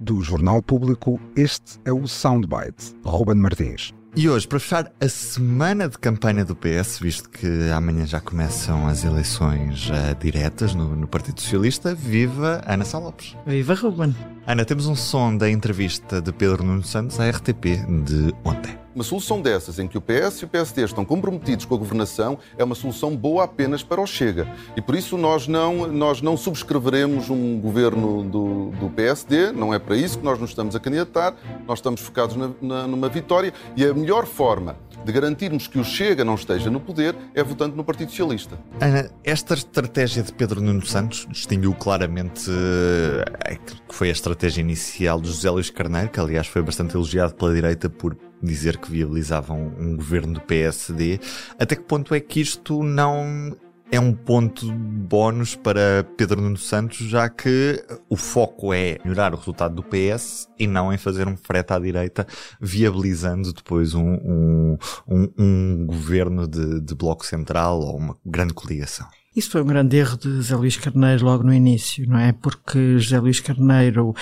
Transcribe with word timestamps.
Do 0.00 0.20
Jornal 0.22 0.62
Público, 0.62 1.20
este 1.36 1.78
é 1.84 1.92
o 1.92 2.06
Soundbite. 2.06 2.94
Ruben 3.04 3.36
Martins. 3.36 3.94
E 4.14 4.28
hoje, 4.28 4.46
para 4.46 4.60
fechar 4.60 4.92
a 5.00 5.08
semana 5.08 5.88
de 5.88 5.96
campanha 5.96 6.44
do 6.44 6.54
PS, 6.54 6.98
visto 7.00 7.30
que 7.30 7.70
amanhã 7.74 8.04
já 8.04 8.20
começam 8.20 8.86
as 8.86 9.04
eleições 9.04 9.88
uh, 9.88 10.14
diretas 10.20 10.74
no, 10.74 10.94
no, 10.94 11.08
Partido 11.08 11.40
Socialista, 11.40 11.94
viva 11.94 12.62
Ana 12.66 12.84
Sá 12.84 12.98
Lopes. 12.98 13.34
Viva 13.46 13.72
Ruben. 13.72 14.14
Ana, 14.46 14.66
temos 14.66 14.86
um 14.86 14.94
som 14.94 15.34
da 15.34 15.48
entrevista 15.48 16.20
de 16.20 16.30
Pedro 16.30 16.62
Nuno 16.62 16.84
Santos 16.84 17.18
à 17.18 17.30
RTP 17.30 17.86
de 18.04 18.34
ontem. 18.44 18.81
Uma 18.94 19.04
solução 19.04 19.40
dessas, 19.40 19.78
em 19.78 19.88
que 19.88 19.96
o 19.96 20.00
PS 20.00 20.40
e 20.40 20.44
o 20.44 20.48
PSD 20.48 20.84
estão 20.84 21.04
comprometidos 21.04 21.64
com 21.64 21.74
a 21.74 21.78
governação, 21.78 22.38
é 22.58 22.64
uma 22.64 22.74
solução 22.74 23.16
boa 23.16 23.44
apenas 23.44 23.82
para 23.82 24.00
o 24.00 24.06
Chega. 24.06 24.46
E 24.76 24.82
por 24.82 24.94
isso 24.94 25.16
nós 25.16 25.48
não, 25.48 25.86
nós 25.86 26.20
não 26.20 26.36
subscreveremos 26.36 27.30
um 27.30 27.58
governo 27.58 28.22
do, 28.22 28.70
do 28.78 28.90
PSD, 28.90 29.50
não 29.52 29.72
é 29.72 29.78
para 29.78 29.96
isso 29.96 30.18
que 30.18 30.24
nós 30.24 30.38
nos 30.38 30.50
estamos 30.50 30.76
a 30.76 30.80
candidatar, 30.80 31.34
nós 31.66 31.78
estamos 31.78 32.02
focados 32.02 32.36
na, 32.36 32.50
na, 32.60 32.86
numa 32.86 33.08
vitória 33.08 33.52
e 33.76 33.84
a 33.84 33.94
melhor 33.94 34.26
forma 34.26 34.76
de 35.04 35.10
garantirmos 35.10 35.66
que 35.66 35.78
o 35.78 35.84
Chega 35.84 36.24
não 36.24 36.34
esteja 36.34 36.70
no 36.70 36.78
poder 36.78 37.16
é 37.34 37.42
votando 37.42 37.74
no 37.74 37.84
Partido 37.84 38.10
Socialista. 38.10 38.58
Ana, 38.80 39.10
esta 39.24 39.54
estratégia 39.54 40.22
de 40.22 40.32
Pedro 40.32 40.60
Nuno 40.60 40.84
Santos 40.84 41.26
distinguiu 41.30 41.74
claramente 41.74 42.50
uh, 42.50 43.58
que 43.88 43.94
foi 43.94 44.08
a 44.08 44.12
estratégia 44.12 44.60
inicial 44.60 45.20
de 45.20 45.28
José 45.28 45.50
Luís 45.50 45.70
Carneiro, 45.70 46.08
que 46.10 46.20
aliás 46.20 46.46
foi 46.46 46.62
bastante 46.62 46.94
elogiado 46.94 47.34
pela 47.34 47.52
direita 47.54 47.88
por 47.88 48.16
dizer 48.42 48.76
que 48.78 48.90
viabilizavam 48.90 49.72
um 49.78 49.96
governo 49.96 50.34
do 50.34 50.40
PSD. 50.40 51.20
Até 51.58 51.76
que 51.76 51.82
ponto 51.82 52.14
é 52.14 52.20
que 52.20 52.40
isto 52.40 52.82
não 52.82 53.56
é 53.92 54.00
um 54.00 54.14
ponto 54.14 54.72
bónus 54.72 55.54
para 55.54 56.02
Pedro 56.16 56.40
Nuno 56.40 56.56
Santos, 56.56 56.96
já 57.06 57.28
que 57.28 57.84
o 58.08 58.16
foco 58.16 58.72
é 58.72 58.98
melhorar 59.04 59.34
o 59.34 59.36
resultado 59.36 59.74
do 59.74 59.82
PS 59.82 60.48
e 60.58 60.66
não 60.66 60.90
em 60.90 60.96
fazer 60.96 61.28
um 61.28 61.36
frete 61.36 61.74
à 61.74 61.78
direita, 61.78 62.26
viabilizando 62.58 63.52
depois 63.52 63.92
um, 63.92 64.14
um, 64.14 64.78
um, 65.06 65.28
um 65.38 65.86
governo 65.86 66.48
de, 66.48 66.80
de 66.80 66.94
bloco 66.94 67.26
central 67.26 67.80
ou 67.80 67.98
uma 67.98 68.16
grande 68.24 68.54
coligação. 68.54 69.06
Isso 69.36 69.50
foi 69.50 69.62
um 69.62 69.66
grande 69.66 69.96
erro 69.96 70.16
de 70.16 70.28
José 70.36 70.56
Luís 70.56 70.76
Carneiro 70.78 71.24
logo 71.24 71.42
no 71.42 71.52
início, 71.52 72.08
não 72.08 72.18
é? 72.18 72.32
Porque 72.32 72.98
José 72.98 73.18
Luís 73.18 73.40
Carneiro 73.40 74.14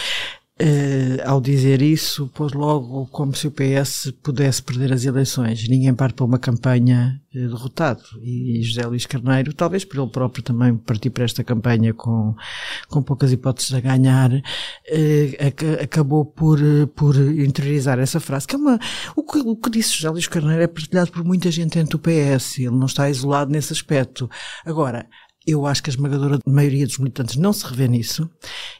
Uh, 0.60 1.16
ao 1.24 1.40
dizer 1.40 1.80
isso, 1.80 2.28
pôs 2.34 2.52
logo 2.52 3.06
como 3.06 3.34
se 3.34 3.46
o 3.46 3.50
PS 3.50 4.12
pudesse 4.22 4.62
perder 4.62 4.92
as 4.92 5.06
eleições. 5.06 5.66
Ninguém 5.66 5.94
parte 5.94 6.16
para 6.16 6.26
uma 6.26 6.38
campanha 6.38 7.18
uh, 7.34 7.48
derrotado. 7.48 8.02
E 8.22 8.60
José 8.62 8.86
Luís 8.86 9.06
Carneiro, 9.06 9.54
talvez 9.54 9.86
por 9.86 9.98
ele 9.98 10.10
próprio 10.10 10.44
também 10.44 10.76
partir 10.76 11.08
para 11.08 11.24
esta 11.24 11.42
campanha 11.42 11.94
com, 11.94 12.34
com 12.88 13.02
poucas 13.02 13.32
hipóteses 13.32 13.70
de 13.70 13.80
ganhar, 13.80 14.30
uh, 14.30 15.46
ac 15.46 15.64
acabou 15.82 16.26
por, 16.26 16.58
por 16.94 17.16
interiorizar 17.16 17.98
essa 17.98 18.20
frase. 18.20 18.46
Que 18.46 18.54
é 18.54 18.58
uma, 18.58 18.78
o, 19.16 19.22
que, 19.22 19.38
o 19.38 19.56
que 19.56 19.70
disse 19.70 19.94
José 19.94 20.10
Luís 20.10 20.26
Carneiro 20.26 20.62
é 20.62 20.66
partilhado 20.66 21.10
por 21.10 21.24
muita 21.24 21.50
gente 21.50 21.78
dentro 21.78 21.96
do 21.96 22.02
PS. 22.02 22.58
Ele 22.58 22.76
não 22.76 22.86
está 22.86 23.08
isolado 23.08 23.50
nesse 23.50 23.72
aspecto. 23.72 24.28
Agora, 24.66 25.08
eu 25.46 25.66
acho 25.66 25.82
que 25.82 25.90
a 25.90 25.92
esmagadora 25.92 26.38
maioria 26.46 26.86
dos 26.86 26.98
militantes 26.98 27.36
não 27.36 27.52
se 27.52 27.66
revê 27.66 27.88
nisso 27.88 28.28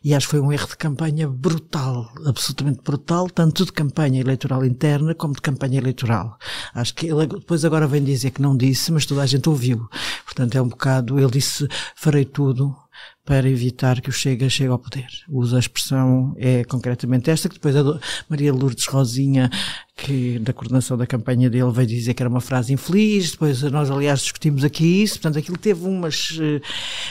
e 0.04 0.15
acho 0.15 0.26
que 0.26 0.32
foi 0.32 0.41
um 0.41 0.53
erro 0.53 0.69
de 0.69 0.76
campanha 0.76 1.28
brutal, 1.28 2.12
absolutamente 2.26 2.81
brutal, 2.82 3.28
tanto 3.31 3.65
de 3.65 3.72
campanha 3.72 4.21
eleitoral 4.21 4.65
interna 4.65 5.15
como 5.15 5.34
de 5.34 5.41
campanha 5.41 5.78
eleitoral. 5.78 6.38
Acho 6.75 6.94
que 6.94 7.06
ele 7.06 7.26
depois 7.26 7.65
agora 7.65 7.87
vem 7.87 8.04
dizer 8.04 8.31
que 8.31 8.43
não 8.43 8.56
disse, 8.56 8.93
mas 8.93 9.06
toda 9.06 9.22
a 9.22 9.26
gente 9.26 9.48
ouviu. 9.48 9.88
Portanto, 10.25 10.56
é 10.56 10.62
um 10.62 10.69
bocado, 10.69 11.19
ele 11.19 11.31
disse, 11.31 11.66
farei 11.97 12.25
tudo 12.25 12.77
para 13.25 13.49
evitar 13.49 14.00
que 14.00 14.09
o 14.09 14.12
Chega 14.12 14.49
chegue 14.49 14.71
ao 14.71 14.78
poder. 14.78 15.06
Usa 15.28 15.56
a 15.56 15.61
expressão, 15.61 16.34
é 16.37 16.65
concretamente 16.65 17.31
esta, 17.31 17.49
que 17.49 17.55
depois 17.55 17.77
a 17.77 18.00
Maria 18.28 18.53
Lourdes 18.53 18.87
Rosinha, 18.87 19.50
que 19.97 20.38
da 20.38 20.53
coordenação 20.53 20.97
da 20.97 21.06
campanha 21.06 21.49
dele 21.49 21.71
veio 21.71 21.87
dizer 21.87 22.15
que 22.15 22.22
era 22.22 22.31
uma 22.31 22.41
frase 22.41 22.72
infeliz, 22.72 23.33
depois 23.33 23.62
nós 23.62 23.91
aliás 23.91 24.21
discutimos 24.21 24.65
aqui 24.65 25.03
isso, 25.03 25.15
portanto 25.15 25.39
aquilo 25.39 25.59
teve 25.59 25.84
umas, 25.87 26.39
eh, 26.41 26.60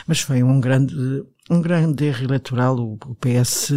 mas 0.07 0.19
foi 0.19 0.43
um 0.43 0.59
grande, 0.59 0.93
um 1.49 1.61
grande 1.61 2.05
erro 2.05 2.23
eleitoral, 2.23 2.77
o, 2.77 2.93
o 2.93 3.15
PS 3.15 3.71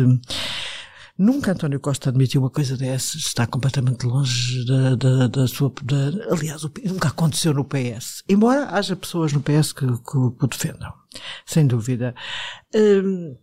Nunca 1.19 1.53
António 1.53 1.79
Costa 1.79 2.09
admitiu 2.09 2.41
uma 2.41 2.51
coisa 2.51 2.77
dessas, 2.77 3.27
está 3.27 3.47
completamente 3.47 4.05
longe 4.05 4.65
da, 4.67 4.95
da, 4.97 5.27
da 5.29 5.47
sua. 5.47 5.73
Da, 5.83 6.35
aliás, 6.35 6.63
nunca 6.85 7.09
aconteceu 7.09 7.53
no 7.53 7.65
PS. 7.65 8.25
Embora 8.29 8.71
haja 8.71 8.97
pessoas 8.97 9.33
no 9.33 9.41
PS 9.43 9.73
que, 9.73 9.87
que 9.87 10.17
o 10.17 10.47
defendam, 10.49 10.93
sem 11.45 11.67
dúvida. 11.67 12.15
Hum, 12.75 13.37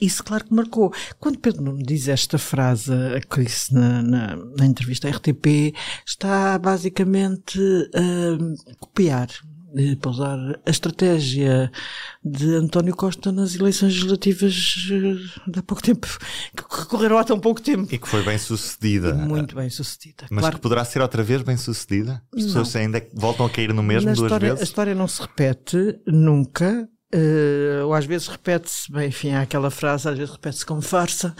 isso, 0.00 0.22
claro 0.22 0.44
que 0.44 0.54
marcou. 0.54 0.92
Quando 1.18 1.38
Pedro 1.38 1.62
Nuno 1.62 1.82
diz 1.82 2.06
esta 2.06 2.38
frase, 2.38 2.92
que 3.28 3.42
disse 3.42 3.74
na, 3.74 4.02
na, 4.02 4.36
na 4.36 4.66
entrevista 4.66 5.08
à 5.08 5.10
RTP, 5.10 5.74
está 6.06 6.56
basicamente 6.58 7.58
a 7.94 8.76
copiar 8.78 9.28
para 10.00 10.10
usar 10.10 10.60
a 10.64 10.70
estratégia 10.70 11.70
de 12.24 12.54
António 12.54 12.96
Costa 12.96 13.30
nas 13.30 13.54
eleições 13.54 13.94
legislativas 13.94 14.88
eh, 14.90 15.50
de 15.50 15.58
há 15.58 15.62
pouco 15.62 15.82
tempo, 15.82 16.06
que 16.56 16.62
correram 16.86 17.18
há 17.18 17.24
tão 17.24 17.38
pouco 17.38 17.60
tempo. 17.60 17.86
E 17.92 17.98
que 17.98 18.08
foi 18.08 18.22
bem 18.24 18.38
sucedida. 18.38 19.14
Muito 19.14 19.54
bem 19.54 19.68
sucedida. 19.68 20.26
Mas 20.30 20.40
claro. 20.40 20.56
que 20.56 20.62
poderá 20.62 20.84
ser 20.84 21.02
outra 21.02 21.22
vez 21.22 21.42
bem 21.42 21.56
sucedida? 21.56 22.22
As 22.34 22.44
pessoas 22.44 22.74
ainda 22.76 23.06
voltam 23.12 23.44
a 23.44 23.50
cair 23.50 23.72
no 23.74 23.82
mesmo 23.82 24.08
Na 24.08 24.14
duas 24.14 24.26
história, 24.26 24.48
vezes? 24.48 24.60
A 24.60 24.64
história 24.64 24.94
não 24.94 25.06
se 25.06 25.20
repete 25.20 26.00
nunca. 26.06 26.88
Uh, 27.14 27.86
ou 27.86 27.94
às 27.94 28.04
vezes 28.04 28.28
repete-se, 28.28 28.92
bem, 28.92 29.08
enfim, 29.08 29.30
há 29.30 29.40
aquela 29.40 29.70
frase, 29.70 30.06
às 30.06 30.18
vezes 30.18 30.30
repete-se 30.30 30.66
como 30.66 30.82
farsa, 30.82 31.34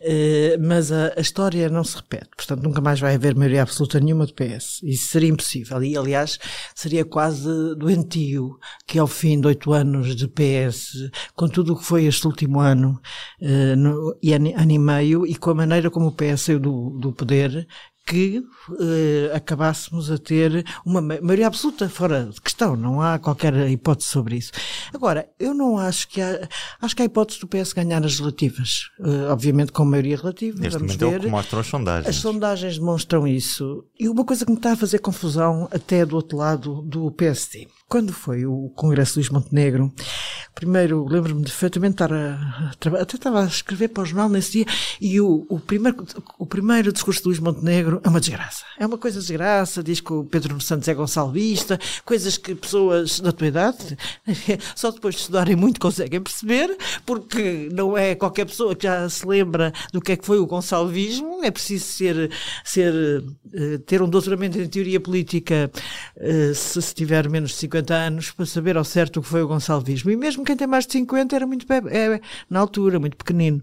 uh, 0.00 0.62
mas 0.64 0.92
a, 0.92 1.12
a, 1.16 1.20
história 1.20 1.68
não 1.68 1.82
se 1.82 1.96
repete, 1.96 2.28
portanto 2.36 2.62
nunca 2.62 2.80
mais 2.80 3.00
vai 3.00 3.16
haver 3.16 3.34
maioria 3.34 3.62
absoluta 3.62 3.98
nenhuma 3.98 4.26
do 4.26 4.32
PS. 4.32 4.80
Isso 4.84 5.08
seria 5.08 5.28
impossível. 5.28 5.82
E, 5.82 5.96
aliás, 5.96 6.38
seria 6.72 7.04
quase 7.04 7.48
doentio 7.74 8.60
que 8.86 8.96
ao 8.96 9.08
fim 9.08 9.40
de 9.40 9.48
oito 9.48 9.72
anos 9.72 10.14
de 10.14 10.28
PS, 10.28 11.10
com 11.34 11.48
tudo 11.48 11.72
o 11.72 11.76
que 11.76 11.84
foi 11.84 12.04
este 12.04 12.24
último 12.24 12.60
ano 12.60 13.00
uh, 13.42 13.76
no, 13.76 14.16
e 14.22 14.32
ano 14.32 14.70
e 14.70 14.78
meio, 14.78 15.26
e 15.26 15.34
com 15.34 15.50
a 15.50 15.54
maneira 15.54 15.90
como 15.90 16.06
o 16.06 16.12
PS 16.12 16.42
saiu 16.42 16.60
do, 16.60 16.90
do 16.90 17.12
poder, 17.12 17.66
que 18.08 18.38
uh, 18.70 19.36
acabássemos 19.36 20.10
a 20.10 20.16
ter 20.16 20.64
uma 20.84 21.02
maioria 21.02 21.46
absoluta 21.46 21.88
fora 21.90 22.24
de 22.24 22.40
questão. 22.40 22.74
Não 22.74 23.02
há 23.02 23.18
qualquer 23.18 23.54
hipótese 23.70 24.08
sobre 24.08 24.36
isso. 24.36 24.50
Agora, 24.94 25.28
eu 25.38 25.52
não 25.52 25.78
acho 25.78 26.08
que 26.08 26.22
há, 26.22 26.48
acho 26.80 26.96
que 26.96 27.02
há 27.02 27.04
hipótese 27.04 27.40
do 27.40 27.46
PS 27.46 27.74
ganhar 27.74 28.02
as 28.04 28.18
relativas. 28.18 28.90
Uh, 28.98 29.30
obviamente 29.30 29.72
com 29.72 29.84
maioria 29.84 30.16
relativa. 30.16 30.58
Neste 30.58 30.78
vamos 30.78 30.96
ver. 30.96 31.12
é 31.12 31.16
o 31.18 31.20
que 31.20 31.26
mostram 31.26 31.60
as 31.60 31.66
sondagens. 31.66 32.08
As 32.08 32.16
sondagens 32.16 32.78
demonstram 32.78 33.26
isso. 33.26 33.84
E 34.00 34.08
uma 34.08 34.24
coisa 34.24 34.46
que 34.46 34.50
me 34.50 34.56
está 34.56 34.72
a 34.72 34.76
fazer 34.76 35.00
confusão 35.00 35.68
até 35.70 36.06
do 36.06 36.16
outro 36.16 36.38
lado 36.38 36.80
do 36.82 37.10
PSD. 37.12 37.68
Quando 37.88 38.12
foi 38.12 38.44
o 38.44 38.70
Congresso 38.76 39.14
de 39.14 39.20
Luís 39.20 39.30
Montenegro, 39.30 39.90
primeiro, 40.54 41.06
lembro-me 41.08 41.42
perfeitamente 41.42 41.94
estar 41.94 42.12
a, 42.12 42.34
a, 42.34 43.00
até 43.00 43.16
estava 43.16 43.44
a 43.44 43.46
escrever 43.46 43.88
para 43.88 44.02
o 44.02 44.06
jornal 44.06 44.28
nesse 44.28 44.52
dia, 44.52 44.66
e 45.00 45.18
o, 45.18 45.46
o, 45.48 45.58
primeiro, 45.58 46.04
o 46.38 46.44
primeiro 46.44 46.92
discurso 46.92 47.22
de 47.22 47.28
Luís 47.28 47.38
Montenegro 47.38 47.98
é 48.04 48.08
uma 48.10 48.20
desgraça. 48.20 48.64
É 48.78 48.84
uma 48.84 48.98
coisa 48.98 49.20
desgraça, 49.20 49.82
diz 49.82 50.02
que 50.02 50.12
o 50.12 50.22
Pedro 50.22 50.60
Santos 50.60 50.86
é 50.86 50.92
gonçalvista, 50.92 51.80
coisas 52.04 52.36
que 52.36 52.54
pessoas 52.54 53.20
da 53.20 53.32
tua 53.32 53.46
idade, 53.46 53.96
só 54.76 54.90
depois 54.90 55.14
de 55.14 55.22
estudarem 55.22 55.56
muito 55.56 55.80
conseguem 55.80 56.20
perceber, 56.20 56.76
porque 57.06 57.70
não 57.72 57.96
é 57.96 58.14
qualquer 58.14 58.44
pessoa 58.44 58.76
que 58.76 58.86
já 58.86 59.08
se 59.08 59.26
lembra 59.26 59.72
do 59.94 60.02
que 60.02 60.12
é 60.12 60.16
que 60.16 60.26
foi 60.26 60.38
o 60.38 60.46
gonçalvismo, 60.46 61.42
é 61.42 61.50
preciso 61.50 61.86
ser, 61.86 62.30
ser 62.64 63.24
eh, 63.54 63.78
ter 63.86 64.02
um 64.02 64.08
doutoramento 64.10 64.58
em 64.58 64.68
teoria 64.68 65.00
política 65.00 65.70
eh, 66.16 66.52
se, 66.54 66.82
se 66.82 66.94
tiver 66.94 67.30
menos 67.30 67.52
de 67.52 67.56
50 67.56 67.77
50 67.78 67.94
anos 67.94 68.30
para 68.30 68.46
saber 68.46 68.76
ao 68.76 68.84
certo 68.84 69.18
o 69.18 69.22
que 69.22 69.28
foi 69.28 69.42
o 69.42 69.48
gonçalvismo. 69.48 70.10
E 70.10 70.16
mesmo 70.16 70.44
quem 70.44 70.56
tem 70.56 70.66
mais 70.66 70.86
de 70.86 70.92
50 70.92 71.34
era 71.34 71.46
muito 71.46 71.66
bebê, 71.66 71.90
é, 71.90 72.20
na 72.50 72.60
altura, 72.60 72.98
muito 72.98 73.16
pequenino. 73.16 73.62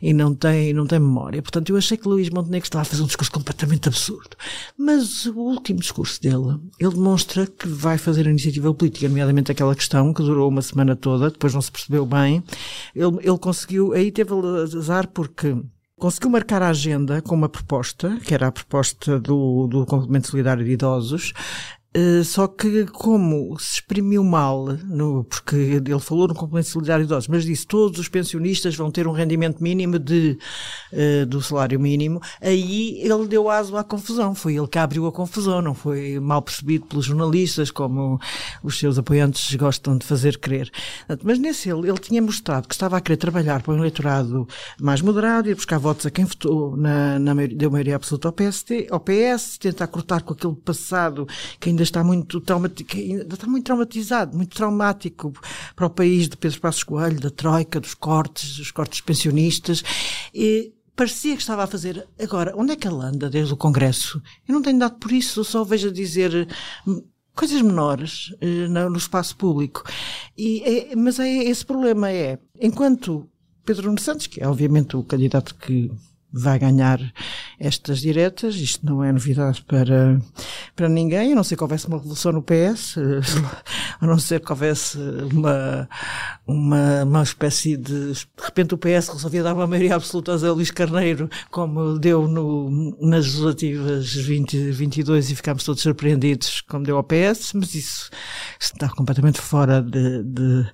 E 0.00 0.12
não 0.12 0.34
tem, 0.34 0.72
não 0.72 0.86
tem 0.86 0.98
memória. 0.98 1.42
Portanto, 1.42 1.70
eu 1.70 1.76
achei 1.76 1.96
que 1.96 2.08
Luís 2.08 2.30
Montenegro 2.30 2.66
estava 2.66 2.82
a 2.82 2.84
fazer 2.84 3.02
um 3.02 3.06
discurso 3.06 3.32
completamente 3.32 3.88
absurdo. 3.88 4.36
Mas 4.78 5.26
o 5.26 5.38
último 5.38 5.80
discurso 5.80 6.20
dele, 6.20 6.58
ele 6.78 6.94
demonstra 6.94 7.46
que 7.46 7.68
vai 7.68 7.98
fazer 7.98 8.26
a 8.26 8.30
iniciativa 8.30 8.72
política, 8.72 9.08
nomeadamente 9.08 9.52
aquela 9.52 9.74
questão 9.74 10.12
que 10.12 10.22
durou 10.22 10.48
uma 10.48 10.62
semana 10.62 10.96
toda, 10.96 11.30
depois 11.30 11.54
não 11.54 11.62
se 11.62 11.70
percebeu 11.70 12.06
bem. 12.06 12.42
Ele, 12.94 13.18
ele 13.22 13.38
conseguiu, 13.38 13.92
aí 13.92 14.10
teve 14.10 14.32
azar 14.62 15.08
porque 15.08 15.56
conseguiu 15.98 16.30
marcar 16.30 16.62
a 16.62 16.68
agenda 16.68 17.22
com 17.22 17.34
uma 17.34 17.48
proposta, 17.48 18.18
que 18.22 18.34
era 18.34 18.48
a 18.48 18.52
proposta 18.52 19.18
do, 19.18 19.66
do 19.66 19.86
Complemento 19.86 20.28
Solidário 20.28 20.64
de 20.64 20.72
Idosos, 20.72 21.32
Uh, 21.96 22.22
só 22.22 22.46
que 22.46 22.84
como 22.86 23.58
se 23.58 23.76
exprimiu 23.76 24.22
mal, 24.22 24.66
no, 24.66 25.24
porque 25.24 25.56
ele 25.56 25.98
falou 25.98 26.28
no 26.28 26.34
complemento 26.34 26.68
solidário 26.68 27.06
de 27.06 27.10
idosos, 27.10 27.26
mas 27.26 27.42
disse 27.42 27.66
todos 27.66 27.98
os 27.98 28.06
pensionistas 28.06 28.76
vão 28.76 28.90
ter 28.90 29.08
um 29.08 29.12
rendimento 29.12 29.62
mínimo 29.62 29.98
de, 29.98 30.36
uh, 30.92 31.24
do 31.24 31.40
salário 31.40 31.80
mínimo, 31.80 32.20
aí 32.42 33.00
ele 33.00 33.26
deu 33.26 33.48
aso 33.48 33.78
à 33.78 33.82
confusão. 33.82 34.34
Foi 34.34 34.56
ele 34.56 34.66
que 34.66 34.78
abriu 34.78 35.06
a 35.06 35.12
confusão, 35.12 35.62
não 35.62 35.74
foi 35.74 36.20
mal 36.20 36.42
percebido 36.42 36.84
pelos 36.84 37.06
jornalistas, 37.06 37.70
como 37.70 38.20
os 38.62 38.78
seus 38.78 38.98
apoiantes 38.98 39.54
gostam 39.54 39.96
de 39.96 40.04
fazer 40.04 40.36
crer. 40.38 40.70
Mas 41.22 41.38
nesse 41.38 41.70
ele, 41.70 41.88
ele 41.88 41.98
tinha 41.98 42.20
mostrado 42.20 42.68
que 42.68 42.74
estava 42.74 42.98
a 42.98 43.00
querer 43.00 43.16
trabalhar 43.16 43.62
para 43.62 43.72
um 43.72 43.78
eleitorado 43.78 44.46
mais 44.78 45.00
moderado, 45.00 45.48
ir 45.48 45.54
buscar 45.54 45.78
votos 45.78 46.04
a 46.04 46.10
quem 46.10 46.26
votou 46.26 46.76
na, 46.76 47.18
na 47.18 47.34
deu 47.46 47.70
maioria 47.70 47.96
absoluta 47.96 48.28
ao 48.28 48.32
PSD, 48.32 48.88
ao 48.90 49.00
PS, 49.00 49.56
tentar 49.56 49.86
cortar 49.86 50.20
com 50.20 50.34
aquele 50.34 50.54
passado 50.56 51.26
que 51.58 51.70
ainda 51.70 51.85
está 51.86 52.04
muito, 52.04 52.38
está 52.38 52.58
muito 52.58 53.64
traumatizado, 53.64 54.36
muito 54.36 54.56
traumático 54.56 55.32
para 55.74 55.86
o 55.86 55.90
país 55.90 56.28
de 56.28 56.36
Pedro 56.36 56.60
Passos 56.60 56.84
Coelho, 56.84 57.20
da 57.20 57.30
Troika, 57.30 57.80
dos 57.80 57.94
cortes, 57.94 58.56
dos 58.56 58.70
cortes 58.70 59.00
pensionistas. 59.00 59.82
E 60.34 60.72
parecia 60.94 61.34
que 61.34 61.42
estava 61.42 61.64
a 61.64 61.66
fazer. 61.66 62.06
Agora, 62.20 62.54
onde 62.56 62.72
é 62.72 62.76
que 62.76 62.88
ele 62.88 63.02
anda 63.02 63.28
desde 63.28 63.52
o 63.52 63.56
Congresso? 63.56 64.20
Eu 64.48 64.54
não 64.54 64.62
tenho 64.62 64.78
dado 64.78 64.96
por 64.98 65.12
isso, 65.12 65.44
só 65.44 65.62
vejo 65.62 65.88
a 65.88 65.92
dizer 65.92 66.48
hum, 66.86 67.02
coisas 67.34 67.60
menores 67.60 68.30
uh, 68.42 68.68
no, 68.68 68.96
espaço 68.96 69.36
público. 69.36 69.84
E 70.36 70.62
é, 70.62 70.96
mas 70.96 71.20
é 71.20 71.28
esse 71.28 71.64
problema 71.64 72.10
é, 72.10 72.38
enquanto 72.60 73.28
Pedro 73.64 73.86
Nuno 73.86 74.00
Santos, 74.00 74.26
que 74.26 74.42
é 74.42 74.48
obviamente 74.48 74.96
o 74.96 75.04
candidato 75.04 75.54
que 75.54 75.90
vai 76.32 76.58
ganhar 76.58 77.00
estas 77.58 78.00
diretas. 78.00 78.56
Isto 78.56 78.84
não 78.84 79.02
é 79.02 79.12
novidade 79.12 79.62
para, 79.62 80.20
para 80.74 80.88
ninguém, 80.88 81.32
a 81.32 81.36
não 81.36 81.44
ser 81.44 81.56
que 81.56 81.62
houvesse 81.62 81.86
uma 81.86 81.98
revolução 81.98 82.32
no 82.32 82.42
PS, 82.42 82.96
a 84.00 84.06
não 84.06 84.18
ser 84.18 84.40
que 84.40 84.50
houvesse 84.50 84.98
uma, 85.32 85.88
uma, 86.46 87.04
uma 87.04 87.22
espécie 87.22 87.76
de. 87.76 88.12
De 88.12 88.26
repente 88.38 88.74
o 88.74 88.78
PS 88.78 89.08
resolvia 89.08 89.42
dar 89.42 89.54
uma 89.54 89.66
maioria 89.66 89.96
absoluta 89.96 90.32
a 90.32 90.36
Zé 90.36 90.50
Luís 90.50 90.70
Carneiro, 90.70 91.28
como 91.50 91.98
deu 91.98 92.28
no, 92.28 92.96
nas 93.00 93.26
legislativas 93.26 94.12
2022 94.14 95.30
e 95.30 95.36
ficámos 95.36 95.64
todos 95.64 95.82
surpreendidos, 95.82 96.60
como 96.62 96.84
deu 96.84 96.96
ao 96.96 97.04
PS, 97.04 97.52
mas 97.54 97.74
isso 97.74 98.10
está 98.60 98.88
completamente 98.88 99.40
fora 99.40 99.82
de, 99.82 100.22
de, 100.22 100.66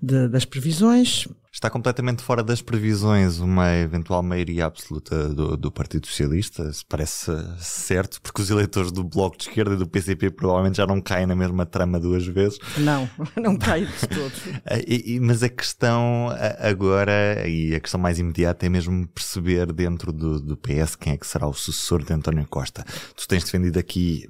de 0.00 0.28
das 0.28 0.44
previsões. 0.44 1.26
Está 1.56 1.70
completamente 1.70 2.22
fora 2.22 2.42
das 2.42 2.60
previsões 2.60 3.38
uma 3.38 3.74
eventual 3.76 4.22
maioria 4.22 4.66
absoluta 4.66 5.26
do, 5.30 5.56
do 5.56 5.72
Partido 5.72 6.06
Socialista, 6.06 6.70
parece 6.86 7.32
certo, 7.58 8.20
porque 8.20 8.42
os 8.42 8.50
eleitores 8.50 8.92
do 8.92 9.02
Bloco 9.02 9.38
de 9.38 9.44
Esquerda 9.44 9.72
e 9.72 9.78
do 9.78 9.88
PCP 9.88 10.30
provavelmente 10.32 10.76
já 10.76 10.86
não 10.86 11.00
caem 11.00 11.24
na 11.24 11.34
mesma 11.34 11.64
trama 11.64 11.98
duas 11.98 12.26
vezes. 12.26 12.58
Não, 12.76 13.08
não 13.42 13.56
caem 13.56 13.86
de 13.86 14.06
todo. 14.06 14.32
mas 15.22 15.42
a 15.42 15.48
questão 15.48 16.28
agora, 16.58 17.48
e 17.48 17.74
a 17.74 17.80
questão 17.80 17.98
mais 17.98 18.18
imediata, 18.18 18.66
é 18.66 18.68
mesmo 18.68 19.08
perceber 19.08 19.72
dentro 19.72 20.12
do, 20.12 20.38
do 20.38 20.58
PS 20.58 20.94
quem 20.94 21.14
é 21.14 21.16
que 21.16 21.26
será 21.26 21.46
o 21.46 21.54
sucessor 21.54 22.04
de 22.04 22.12
António 22.12 22.46
Costa. 22.46 22.84
Tu 23.16 23.26
tens 23.26 23.44
defendido 23.44 23.78
aqui 23.78 24.28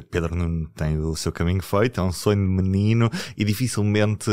que 0.00 0.08
Pedro 0.08 0.34
Nuno 0.34 0.68
tem 0.70 0.98
o 0.98 1.14
seu 1.16 1.32
caminho 1.32 1.62
feito, 1.62 2.00
é 2.00 2.02
um 2.02 2.12
sonho 2.12 2.38
de 2.38 2.62
menino 2.62 3.10
e 3.36 3.44
dificilmente 3.44 4.30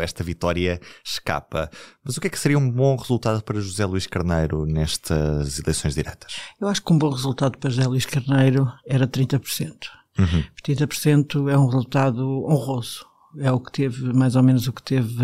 esta 0.00 0.22
vitória 0.24 0.80
escapa. 1.04 1.68
Mas 2.04 2.16
o 2.16 2.20
que 2.20 2.28
é 2.28 2.30
que 2.30 2.38
seria 2.38 2.58
um 2.58 2.70
bom 2.70 2.96
resultado 2.96 3.42
para 3.42 3.60
José 3.60 3.84
Luís 3.84 4.06
Carneiro 4.06 4.64
nestas 4.64 5.58
eleições 5.58 5.94
diretas? 5.94 6.36
Eu 6.60 6.68
acho 6.68 6.82
que 6.82 6.92
um 6.92 6.98
bom 6.98 7.10
resultado 7.10 7.58
para 7.58 7.70
José 7.70 7.86
Luís 7.86 8.06
Carneiro 8.06 8.70
era 8.86 9.06
30%. 9.06 9.40
Uhum. 10.18 10.44
30% 10.64 11.50
é 11.50 11.58
um 11.58 11.66
resultado 11.66 12.24
honroso 12.48 13.06
é 13.38 13.50
o 13.52 13.60
que 13.60 13.72
teve, 13.72 14.12
mais 14.12 14.36
ou 14.36 14.42
menos 14.42 14.66
o 14.66 14.72
que 14.72 14.82
teve 14.82 15.16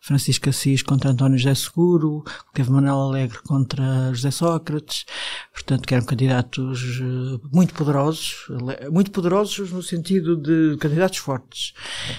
Francisco 0.00 0.48
Assis 0.48 0.82
contra 0.82 1.10
António 1.10 1.38
José 1.38 1.54
Seguro, 1.54 2.18
o 2.18 2.22
que 2.22 2.54
teve 2.54 2.70
Manuel 2.70 3.00
Alegre 3.00 3.38
contra 3.46 4.12
José 4.12 4.30
Sócrates, 4.30 5.04
portanto 5.52 5.86
que 5.86 5.94
eram 5.94 6.04
candidatos 6.04 7.00
eh, 7.00 7.48
muito 7.52 7.74
poderosos, 7.74 8.46
muito 8.90 9.10
poderosos 9.10 9.72
no 9.72 9.82
sentido 9.82 10.36
de 10.36 10.76
candidatos 10.78 11.18
fortes. 11.18 11.72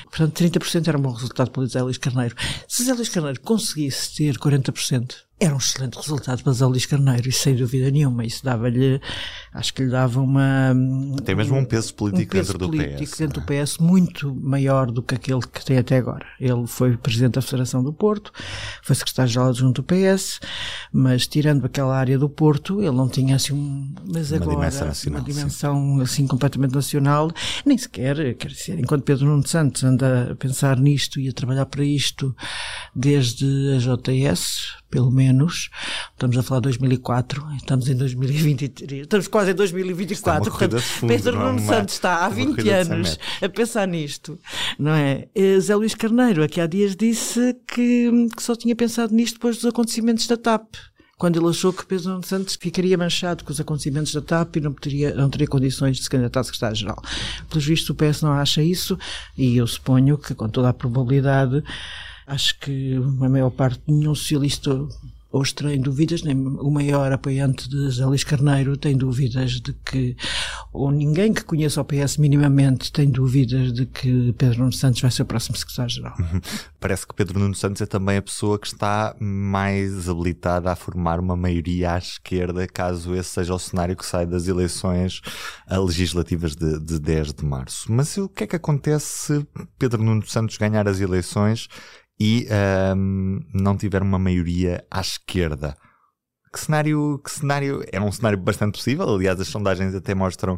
Portanto, 0.10 0.44
30% 0.44 0.88
era 0.88 0.98
um 0.98 1.02
bom 1.02 1.14
resultado 1.14 1.52
para 1.52 1.64
José 1.64 1.82
Luís 1.82 1.98
Carneiro. 1.98 2.36
Se 2.68 2.84
José 2.84 2.94
Luís 2.94 3.10
Carneiro 3.10 3.40
conseguisse 3.42 4.16
ter 4.16 4.38
40%, 4.38 5.29
era 5.40 5.54
um 5.54 5.58
excelente 5.58 5.96
resultado 5.96 6.44
para 6.44 6.52
Zé 6.52 6.66
Luís 6.66 6.86
Carneiro, 6.86 7.30
e 7.30 7.32
sem 7.32 7.56
dúvida 7.56 7.90
nenhuma. 7.90 8.26
Isso 8.26 8.44
dava-lhe, 8.44 9.00
acho 9.54 9.74
que 9.74 9.84
lhe 9.84 9.90
dava 9.90 10.20
uma. 10.20 10.76
Tem 11.24 11.34
mesmo 11.34 11.58
um 11.58 11.64
peso 11.64 11.94
político 11.94 12.36
um 12.36 12.40
peso 12.40 12.54
dentro 12.54 12.68
político 12.68 13.00
do 13.00 13.08
PS. 13.08 13.18
dentro 13.18 13.42
do 13.42 13.46
PS 13.46 13.78
muito 13.78 14.36
maior 14.36 14.92
do 14.92 15.02
que 15.02 15.16
aquele 15.16 15.42
que 15.42 15.64
tem 15.64 15.78
até 15.78 15.98
agora. 15.98 16.26
Ele 16.40 16.68
foi 16.68 16.98
presidente 16.98 17.34
da 17.34 17.42
Federação 17.42 17.82
do 17.82 17.94
Porto, 17.94 18.34
foi 18.84 18.96
secretário-geral 18.96 19.50
adjunto 19.50 19.82
do 19.82 19.86
PS, 19.86 20.42
mas 20.92 21.26
tirando 21.26 21.66
aquela 21.66 21.98
área 21.98 22.20
do 22.20 22.30
Porto, 22.30 22.82
ele 22.82 22.92
não 22.92 23.08
tinha 23.08 23.38
assim 23.38 23.54
um. 23.54 23.94
Mas 24.06 24.32
uma 24.32 24.42
agora, 24.42 24.56
dimensão 24.58 24.88
nacional, 24.88 25.20
uma 25.20 25.26
dimensão 25.26 26.02
assim 26.02 26.28
completamente 26.28 26.74
nacional, 26.74 27.32
nem 27.66 27.78
sequer, 27.78 28.36
quer 28.36 28.50
dizer, 28.50 28.78
enquanto 28.78 29.04
Pedro 29.04 29.26
Nuno 29.26 29.48
Santos 29.48 29.84
anda 29.86 30.32
a 30.32 30.36
pensar 30.36 30.78
nisto 30.78 31.20
e 31.20 31.30
a 31.30 31.34
trabalhar 31.34 31.66
para 31.66 31.86
isto 31.86 32.36
desde 32.94 33.46
a 33.76 33.78
JS, 33.78 34.80
pelo 34.90 35.12
menos. 35.12 35.70
Estamos 36.12 36.38
a 36.38 36.44
falar 36.44 36.62
de 36.62 36.70
2004, 36.70 37.46
estamos 37.56 37.88
em 37.88 37.96
2023, 37.96 39.02
estamos 39.02 39.28
quase 39.28 39.52
em 39.52 39.56
2024. 39.56 40.52
Portanto, 40.52 40.82
fundo, 40.82 41.10
Pedro 41.10 41.40
é 41.40 41.44
Nuno 41.44 41.60
Santos 41.60 41.94
está 41.94 42.26
há 42.26 42.30
20 42.30 42.70
anos 42.70 43.20
a 43.42 43.50
pensar 43.50 43.88
nisto, 43.88 44.40
não 44.78 44.92
é? 44.92 45.28
E 45.34 45.60
Zé 45.60 45.76
Luís 45.76 45.96
Carneiro, 45.96 46.44
aqui 46.44 46.60
há 46.60 46.68
dias, 46.68 46.96
disse 46.96 47.56
que, 47.68 48.30
que 48.36 48.44
só 48.44 48.56
tinha 48.56 48.76
pensado 48.76 49.14
nisto 49.14 49.36
depois 49.36 49.58
dos 49.58 49.66
acontecimentos 49.66 50.28
da 50.28 50.38
TAP 50.38 50.76
quando 51.20 51.38
ele 51.38 51.50
achou 51.50 51.74
que 51.74 51.86
Pedro 51.86 52.12
Nuno 52.12 52.24
Santos 52.24 52.58
ficaria 52.60 52.98
manchado 52.98 53.44
com 53.44 53.52
os 53.52 53.60
acontecimentos 53.60 54.14
da 54.14 54.22
TAP 54.22 54.56
e 54.56 54.62
não 54.62 54.72
teria, 54.72 55.14
não 55.14 55.30
teria 55.30 55.48
condições 55.48 55.98
de 55.98 56.04
se 56.04 56.10
candidatar 56.10 56.40
a 56.40 56.44
secretário-geral. 56.46 57.04
Pelos 57.50 57.66
vistos, 57.66 57.90
o 57.90 57.94
PS 57.94 58.22
não 58.22 58.32
acha 58.32 58.64
isso 58.64 58.98
e 59.38 59.58
eu 59.58 59.68
suponho 59.68 60.18
que, 60.18 60.34
com 60.34 60.48
toda 60.48 60.70
a 60.70 60.74
probabilidade, 60.74 61.62
Acho 62.30 62.60
que 62.60 62.96
a 62.96 63.30
maior 63.30 63.50
parte, 63.50 63.82
nenhum 63.88 64.14
socialista 64.14 64.88
hoje 65.32 65.54
tem 65.54 65.80
dúvidas, 65.80 66.24
nem 66.24 66.36
o 66.36 66.72
maior 66.72 67.12
apoiante 67.12 67.70
de 67.70 67.76
José 67.86 68.06
Luís 68.06 68.24
Carneiro 68.24 68.76
tem 68.76 68.98
dúvidas 68.98 69.60
de 69.62 69.74
que, 69.74 70.16
ou 70.74 70.92
ninguém 70.92 71.34
que 71.34 71.44
conheça 71.44 71.82
o 71.82 71.86
PS 71.86 72.18
minimamente 72.18 72.92
tem 72.92 73.10
dúvidas 73.10 73.72
de 73.72 73.86
que 73.86 74.34
Pedro 74.34 74.60
Nuno 74.60 74.74
Santos 74.74 75.02
vai 75.02 75.12
ser 75.12 75.22
o 75.22 75.26
próximo 75.26 75.56
secretário-geral. 75.56 76.16
Uhum. 76.20 76.42
Parece 76.80 77.08
que 77.08 77.14
Pedro 77.14 77.40
Nuno 77.40 77.54
Santos 77.54 77.82
é 77.82 77.86
também 77.86 78.18
a 78.18 78.22
pessoa 78.22 78.58
que 78.58 78.68
está 78.68 79.16
mais 79.20 80.10
habilitada 80.10 80.72
a 80.72 80.76
formar 80.76 81.20
uma 81.20 81.36
maioria 81.36 81.94
à 81.94 81.98
esquerda, 81.98 82.68
caso 82.68 83.16
esse 83.16 83.30
seja 83.30 83.54
o 83.54 83.60
cenário 83.60 83.96
que 83.96 84.06
sai 84.06 84.26
das 84.26 84.48
eleições 84.48 85.22
legislativas 85.70 86.56
de, 86.56 86.80
de 86.80 87.00
10 87.00 87.34
de 87.34 87.46
março. 87.46 87.92
Mas 87.92 88.18
o 88.18 88.28
que 88.28 88.44
é 88.44 88.48
que 88.48 88.56
acontece 88.56 89.06
se 89.06 89.48
Pedro 89.78 90.04
Nuno 90.04 90.26
Santos 90.26 90.58
ganhar 90.58 90.88
as 90.88 91.00
eleições 91.00 91.68
e 92.20 92.48
um, 92.96 93.40
não 93.54 93.78
tiver 93.78 94.02
uma 94.02 94.20
maioria 94.20 94.86
à 94.92 95.00
esquerda. 95.00 95.76
Que 96.52 96.60
cenário, 96.60 97.22
que 97.24 97.30
cenário? 97.30 97.84
É 97.92 98.02
um 98.02 98.12
cenário 98.12 98.38
bastante 98.38 98.74
possível, 98.74 99.08
aliás 99.08 99.40
as 99.40 99.48
sondagens 99.48 99.94
até 99.94 100.16
mostram 100.16 100.58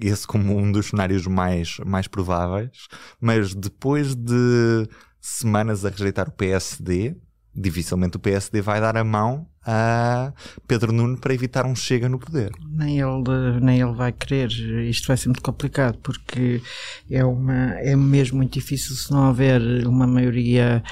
esse 0.00 0.26
como 0.26 0.56
um 0.56 0.72
dos 0.72 0.86
cenários 0.86 1.26
mais, 1.26 1.76
mais 1.84 2.08
prováveis, 2.08 2.88
mas 3.20 3.54
depois 3.54 4.14
de 4.14 4.88
semanas 5.20 5.84
a 5.84 5.90
rejeitar 5.90 6.28
o 6.28 6.32
PSD, 6.32 7.16
dificilmente 7.56 8.16
o 8.16 8.20
PSD 8.20 8.60
vai 8.60 8.80
dar 8.80 8.96
a 8.96 9.04
mão 9.04 9.46
a 9.66 10.32
Pedro 10.68 10.92
Nuno 10.92 11.18
para 11.18 11.34
evitar 11.34 11.66
um 11.66 11.74
chega 11.74 12.08
no 12.08 12.18
poder. 12.18 12.52
Nem 12.68 13.00
ele, 13.00 13.60
nem 13.60 13.80
ele 13.80 13.94
vai 13.94 14.12
querer. 14.12 14.50
Isto 14.88 15.08
vai 15.08 15.16
ser 15.16 15.28
muito 15.28 15.42
complicado 15.42 15.98
porque 16.02 16.62
é, 17.10 17.24
uma, 17.24 17.74
é 17.80 17.96
mesmo 17.96 18.36
muito 18.36 18.52
difícil 18.52 18.94
se 18.94 19.10
não 19.10 19.26
houver 19.26 19.60
uma 19.86 20.06
maioria 20.06 20.82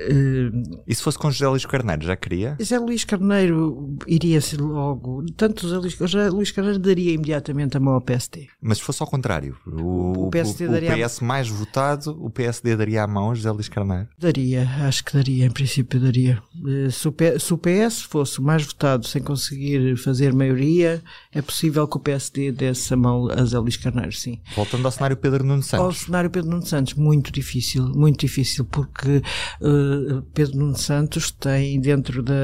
Uh, 0.00 0.82
e 0.86 0.94
se 0.94 1.02
fosse 1.02 1.18
com 1.18 1.30
José 1.30 1.46
Luís 1.46 1.66
Carneiro, 1.66 2.02
já 2.02 2.16
queria? 2.16 2.56
José 2.58 2.78
Luís 2.78 3.04
Carneiro 3.04 3.96
iria-se 4.06 4.56
logo. 4.56 5.24
Tanto 5.36 5.62
José 5.62 5.78
Luís, 5.78 5.92
José 5.92 6.30
Luís, 6.30 6.50
Carneiro 6.50 6.78
daria 6.78 7.12
imediatamente 7.12 7.76
a 7.76 7.80
mão 7.80 7.94
ao 7.94 8.00
PSD. 8.00 8.48
Mas 8.60 8.78
se 8.78 8.84
fosse 8.84 9.02
ao 9.02 9.08
contrário, 9.08 9.56
o, 9.66 10.26
o, 10.26 10.30
PSD 10.30 10.66
o, 10.66 10.70
daria 10.72 11.06
o 11.06 11.08
PS 11.08 11.20
mais 11.20 11.48
votado, 11.48 12.16
o 12.24 12.30
PSD 12.30 12.76
daria 12.76 13.02
a 13.02 13.06
mão 13.06 13.30
a 13.30 13.34
José 13.34 13.50
Luís 13.50 13.68
Carneiro? 13.68 14.08
Daria, 14.18 14.68
acho 14.86 15.04
que 15.04 15.12
daria, 15.12 15.44
em 15.44 15.50
princípio 15.50 16.00
daria. 16.00 16.42
Eh, 16.66 16.90
se 16.90 17.08
o, 17.08 17.14
se 17.38 17.54
o 17.54 17.58
PS 17.58 18.02
fosse 18.02 18.40
mais 18.40 18.64
votado 18.64 19.06
sem 19.06 19.22
conseguir 19.22 19.96
fazer 19.96 20.32
maioria, 20.32 21.02
é 21.32 21.40
possível 21.40 21.86
que 21.88 21.96
o 21.96 22.00
PSD 22.00 22.52
desse 22.52 22.92
a 22.92 22.96
mão 22.96 23.30
a 23.30 23.36
José 23.38 23.58
Luís 23.58 23.76
Carneiro, 23.76 24.12
sim. 24.12 24.40
Voltando 24.54 24.84
ao 24.84 24.90
cenário 24.90 25.16
Pedro 25.16 25.44
Nuno 25.44 25.62
Santos. 25.62 25.84
Ao 25.84 25.92
cenário 25.92 26.30
Pedro 26.30 26.50
Nuno 26.50 26.66
Santos, 26.66 26.94
muito 26.94 27.32
difícil, 27.32 27.88
muito 27.94 28.20
difícil, 28.20 28.64
porque. 28.64 29.22
Uh, 29.60 30.22
Pedro 30.34 30.58
Nuno 30.58 30.76
Santos 30.76 31.30
tem 31.30 31.80
dentro 31.80 32.22
da 32.22 32.34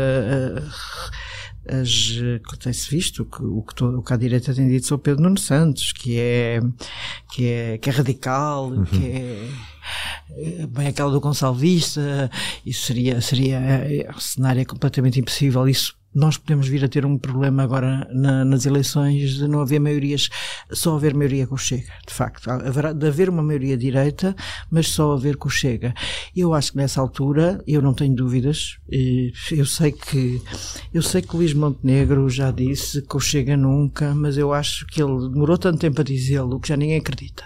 as, 1.69 2.17
tem-se 2.61 2.89
visto 2.89 3.25
que, 3.25 3.43
o, 3.43 3.63
que 3.63 3.83
o 3.83 4.03
que 4.03 4.13
a 4.13 4.17
direita 4.17 4.55
tem 4.55 4.69
dito 4.69 4.87
sobre 4.87 5.05
Pedro 5.05 5.25
Nuno 5.25 5.39
Santos, 5.39 5.93
que 5.93 6.19
é, 6.19 6.61
que 7.33 7.47
é, 7.47 7.79
que 7.79 7.91
é 7.91 7.93
radical, 7.93 8.69
uhum. 8.69 8.85
que 8.85 9.05
é 9.05 9.49
bem 10.69 10.89
aquela 10.89 11.11
do 11.11 11.21
Gonçalvista, 11.21 12.31
isso 12.65 12.87
seria, 12.87 13.21
seria, 13.21 13.59
é, 13.59 14.11
o 14.15 14.21
cenário 14.21 14.61
é 14.61 14.65
completamente 14.65 15.21
impossível, 15.21 15.69
isso 15.69 15.95
nós 16.17 16.39
podemos 16.39 16.67
vir 16.67 16.83
a 16.83 16.89
ter 16.89 17.05
um 17.05 17.19
problema 17.19 17.63
agora 17.63 18.09
na, 18.11 18.43
nas 18.43 18.65
eleições 18.65 19.35
de 19.35 19.47
não 19.47 19.61
haver 19.61 19.79
maiorias, 19.79 20.31
só 20.73 20.97
haver 20.97 21.13
maioria 21.13 21.47
com 21.47 21.59
Chega, 21.59 21.93
de 22.09 22.15
facto. 22.15 22.51
Haverá 22.51 22.95
de 22.95 23.07
haver 23.07 23.29
uma 23.29 23.43
maioria 23.43 23.77
direita, 23.77 24.35
mas 24.71 24.89
só 24.89 25.13
haver 25.13 25.37
com 25.37 25.51
Chega. 25.51 25.93
Eu 26.35 26.55
acho 26.55 26.73
que 26.73 26.79
nessa 26.79 27.03
altura, 27.03 27.63
eu 27.67 27.83
não 27.83 27.93
tenho 27.93 28.15
dúvidas, 28.15 28.79
eu 28.89 29.67
sei 29.67 29.93
que, 29.93 30.41
eu 30.95 31.03
sei 31.03 31.21
que 31.21 31.37
Luís 31.37 31.53
Montenegro 31.53 32.31
já 32.31 32.51
disse 32.51 33.03
que 33.03 33.17
o 33.17 33.21
Chega 33.21 33.55
nunca, 33.55 34.15
mas 34.15 34.39
eu 34.39 34.55
acho 34.55 34.87
que 34.87 35.03
ele 35.03 35.29
demorou 35.29 35.59
tanto 35.59 35.79
tempo 35.79 36.01
a 36.01 36.05
dizê-lo 36.05 36.59
que 36.59 36.69
já 36.69 36.79
ninguém 36.79 36.97
acredita 36.97 37.45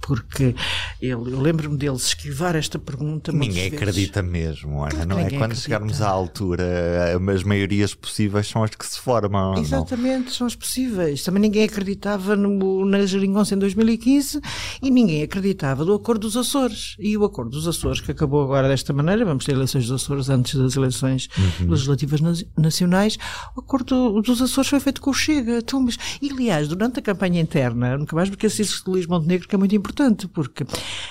porque 0.00 0.54
ele, 1.00 1.12
eu 1.12 1.40
lembro-me 1.40 1.76
dele 1.76 1.96
esquivar 1.96 2.56
esta 2.56 2.78
pergunta. 2.78 3.32
Ninguém 3.32 3.68
acredita 3.68 4.22
mesmo, 4.22 4.84
Ana, 4.84 5.04
não 5.06 5.18
é? 5.18 5.24
Quando 5.24 5.34
acredita. 5.34 5.60
chegarmos 5.60 6.02
à 6.02 6.08
altura, 6.08 7.18
as 7.34 7.42
maiorias 7.42 7.94
possíveis 7.94 8.46
são 8.46 8.62
as 8.62 8.70
que 8.70 8.86
se 8.86 8.98
formam. 8.98 9.54
Exatamente, 9.56 10.26
não? 10.26 10.32
são 10.32 10.46
as 10.46 10.54
possíveis. 10.54 11.22
Também 11.22 11.40
ninguém 11.40 11.64
acreditava 11.64 12.36
no, 12.36 12.84
na 12.84 13.04
Jeringonça 13.06 13.54
em 13.54 13.58
2015 13.58 14.40
e 14.82 14.90
ninguém 14.90 15.22
acreditava 15.22 15.84
do 15.84 15.94
Acordo 15.94 16.22
dos 16.22 16.36
Açores. 16.36 16.96
E 16.98 17.16
o 17.16 17.24
Acordo 17.24 17.50
dos 17.52 17.66
Açores, 17.66 18.00
que 18.00 18.10
acabou 18.10 18.42
agora 18.42 18.68
desta 18.68 18.92
maneira, 18.92 19.24
vamos 19.24 19.44
ter 19.44 19.52
eleições 19.52 19.86
dos 19.86 20.02
Açores 20.02 20.28
antes 20.28 20.54
das 20.54 20.76
eleições 20.76 21.28
uhum. 21.60 21.70
legislativas 21.70 22.20
nacionais, 22.56 23.18
o 23.56 23.60
Acordo 23.60 24.20
dos 24.22 24.40
Açores 24.40 24.68
foi 24.68 24.80
feito 24.80 25.00
com 25.00 25.10
o 25.10 25.14
Chega. 25.14 25.58
Então, 25.58 25.80
mas, 25.80 25.98
e 26.20 26.30
aliás, 26.30 26.68
durante 26.68 26.98
a 26.98 27.02
campanha 27.02 27.40
interna, 27.40 27.96
nunca 27.96 28.14
mais 28.14 28.28
porque 28.28 28.46
esse 28.46 28.64
de 28.64 28.90
Luís 28.90 29.06
Montenegro, 29.06 29.43
que 29.48 29.54
é 29.54 29.58
muito 29.58 29.74
importante 29.74 30.28
porque 30.28 30.64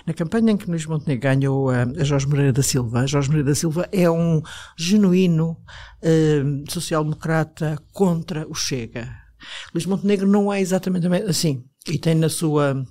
na 0.05 0.13
campanha 0.13 0.51
em 0.51 0.57
que 0.57 0.69
Luís 0.69 0.85
Montenegro 0.85 1.29
ganhou 1.29 1.69
a, 1.69 1.83
a 1.83 2.03
Jorge 2.03 2.27
Moreira 2.27 2.53
da 2.53 2.63
Silva, 2.63 3.07
Jorge 3.07 3.29
Moreira 3.29 3.49
da 3.49 3.55
Silva 3.55 3.87
é 3.91 4.09
um 4.09 4.41
genuíno 4.77 5.57
uh, 6.01 6.71
social-democrata 6.71 7.77
contra 7.91 8.47
o 8.47 8.53
Chega. 8.53 9.09
Luís 9.73 9.85
Montenegro 9.85 10.27
não 10.27 10.51
é 10.51 10.61
exatamente 10.61 11.07
assim. 11.07 11.63
E 11.87 11.97
tem 11.97 12.15
na 12.15 12.29
sua 12.29 12.85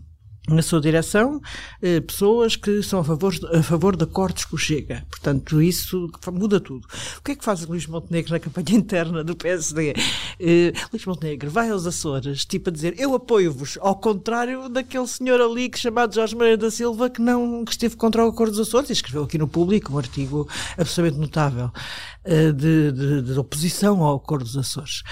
na 0.49 0.61
sua 0.61 0.81
direção 0.81 1.41
eh, 1.81 2.01
pessoas 2.01 2.57
que 2.57 2.83
são 2.83 3.01
a 3.01 3.05
favor, 3.05 3.33
a 3.53 3.63
favor 3.63 3.97
de 3.97 4.05
acordos 4.05 4.45
com 4.45 4.57
o 4.57 4.59
Chega. 4.59 5.07
Portanto, 5.09 5.63
isso 5.63 6.11
muda 6.33 6.59
tudo. 6.59 6.87
O 7.19 7.23
que 7.23 7.33
é 7.33 7.37
que 7.37 7.45
faz 7.45 7.65
Luís 7.65 7.87
Montenegro 7.87 8.33
na 8.33 8.41
campanha 8.41 8.75
interna 8.77 9.23
do 9.23 9.37
PSD? 9.37 9.95
Eh, 10.41 10.73
Luís 10.93 11.07
Montenegro 11.07 11.51
vai 11.51 11.71
aos 11.71 11.87
Açores, 11.87 12.45
tipo 12.45 12.71
a 12.71 12.73
dizer, 12.73 12.95
eu 12.99 13.15
apoio-vos, 13.15 13.79
ao 13.81 13.95
contrário 13.97 14.69
daquele 14.69 15.07
senhor 15.07 15.41
ali 15.41 15.69
que 15.69 15.79
chamado 15.79 16.15
Jorge 16.15 16.35
Maria 16.35 16.57
da 16.57 16.71
Silva, 16.71 17.09
que 17.09 17.23
não 17.23 17.65
que 17.65 17.71
esteve 17.71 17.97
contra 17.97 18.25
o 18.25 18.29
acordo 18.29 18.51
dos 18.51 18.69
Açores 18.69 18.91
e 18.91 18.95
escreveu 18.95 19.23
aqui 19.23 19.39
no 19.39 19.47
público 19.47 19.93
um 19.93 19.99
artigo 19.99 20.49
absolutamente 20.77 21.21
notável 21.21 21.71
eh, 22.25 22.53
de, 22.53 22.93
de, 22.93 23.23
de, 23.23 23.39
oposição 23.39 24.03
ao 24.03 24.17
acordo 24.17 24.45
dos 24.45 24.57
Açores. 24.57 25.03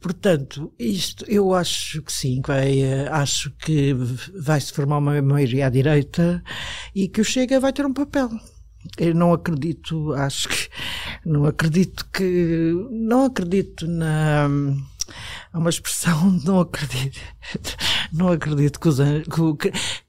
Portanto, 0.00 0.72
isto 0.78 1.24
eu 1.28 1.54
acho 1.54 2.02
que 2.02 2.12
sim, 2.12 2.40
vai, 2.44 2.80
eh, 2.80 3.08
acho 3.08 3.50
que 3.52 3.94
vai 4.38 4.60
se 4.60 4.75
formar 4.76 4.98
uma 4.98 5.22
maioria 5.22 5.66
à 5.66 5.70
direita 5.70 6.42
e 6.94 7.08
que 7.08 7.22
o 7.22 7.24
Chega 7.24 7.58
vai 7.58 7.72
ter 7.72 7.86
um 7.86 7.94
papel. 7.94 8.28
Eu 8.98 9.14
não 9.14 9.32
acredito, 9.32 10.12
acho 10.12 10.48
que 10.48 10.68
não 11.24 11.46
acredito 11.46 12.06
que 12.12 12.72
não 12.90 13.24
acredito 13.24 13.88
na 13.88 14.48
há 15.52 15.58
uma 15.58 15.70
expressão, 15.70 16.38
não 16.44 16.60
acredito, 16.60 17.18
não 18.12 18.28
acredito 18.28 18.80
que, 18.80 18.88
os, 18.88 18.98
que 18.98 19.40
o 19.40 19.56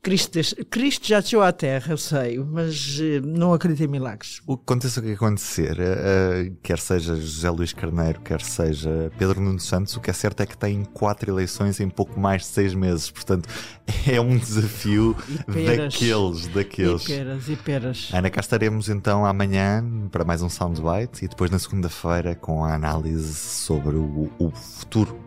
Cristo, 0.01 0.39
Cristo 0.69 1.07
já 1.07 1.19
desceu 1.19 1.41
à 1.41 1.51
Terra, 1.51 1.91
eu 1.91 1.97
sei, 1.97 2.39
mas 2.39 2.99
eh, 3.01 3.19
não 3.21 3.53
acredito 3.53 3.83
em 3.83 3.87
milagres. 3.87 4.41
O 4.45 4.57
que 4.57 4.63
aconteça 4.63 4.99
o 4.99 5.03
que 5.03 5.11
acontecer, 5.11 5.77
uh, 5.79 6.55
quer 6.63 6.79
seja 6.79 7.15
José 7.15 7.49
Luís 7.49 7.73
Carneiro, 7.73 8.21
quer 8.21 8.41
seja 8.41 9.11
Pedro 9.17 9.41
Nuno 9.41 9.59
Santos, 9.59 9.95
o 9.95 10.01
que 10.01 10.09
é 10.09 10.13
certo 10.13 10.41
é 10.41 10.45
que 10.45 10.57
tem 10.57 10.83
quatro 10.85 11.29
eleições 11.29 11.79
em 11.79 11.89
pouco 11.89 12.19
mais 12.19 12.43
de 12.43 12.47
seis 12.47 12.73
meses, 12.73 13.11
portanto 13.11 13.49
é 14.07 14.19
um 14.21 14.37
desafio 14.37 15.15
peras, 15.51 15.93
daqueles, 15.93 16.47
daqueles. 16.47 17.03
E 17.03 17.07
peras, 17.07 17.49
e 17.49 17.55
peras. 17.55 18.09
Ana, 18.13 18.29
cá 18.29 18.41
estaremos 18.41 18.89
então 18.89 19.25
amanhã 19.25 19.83
para 20.11 20.23
mais 20.23 20.41
um 20.41 20.49
Soundbite 20.49 21.25
e 21.25 21.27
depois 21.27 21.51
na 21.51 21.59
segunda-feira 21.59 22.35
com 22.35 22.63
a 22.63 22.73
análise 22.73 23.33
sobre 23.33 23.95
o, 23.95 24.29
o 24.39 24.51
futuro 24.51 25.26